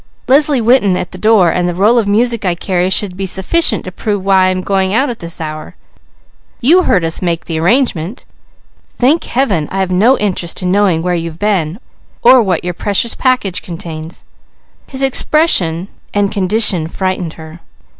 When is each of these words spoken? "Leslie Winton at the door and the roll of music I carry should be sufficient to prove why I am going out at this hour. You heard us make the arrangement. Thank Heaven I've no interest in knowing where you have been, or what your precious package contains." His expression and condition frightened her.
"Leslie 0.27 0.59
Winton 0.61 0.97
at 0.97 1.11
the 1.11 1.17
door 1.19 1.51
and 1.51 1.69
the 1.69 1.75
roll 1.75 1.99
of 1.99 2.07
music 2.07 2.43
I 2.43 2.55
carry 2.55 2.89
should 2.89 3.15
be 3.15 3.27
sufficient 3.27 3.83
to 3.85 3.91
prove 3.91 4.25
why 4.25 4.45
I 4.45 4.49
am 4.49 4.61
going 4.63 4.95
out 4.95 5.11
at 5.11 5.19
this 5.19 5.39
hour. 5.39 5.75
You 6.59 6.81
heard 6.81 7.05
us 7.05 7.21
make 7.21 7.45
the 7.45 7.59
arrangement. 7.59 8.25
Thank 8.95 9.25
Heaven 9.25 9.69
I've 9.71 9.91
no 9.91 10.17
interest 10.17 10.63
in 10.63 10.71
knowing 10.71 11.03
where 11.03 11.13
you 11.13 11.29
have 11.29 11.37
been, 11.37 11.77
or 12.23 12.41
what 12.41 12.63
your 12.63 12.73
precious 12.73 13.13
package 13.13 13.61
contains." 13.61 14.25
His 14.87 15.03
expression 15.03 15.87
and 16.15 16.31
condition 16.31 16.87
frightened 16.87 17.33
her. 17.33 17.59